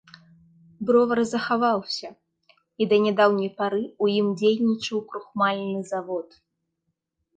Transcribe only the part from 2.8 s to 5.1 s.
і да нядаўняй пары ў ім дзейнічаў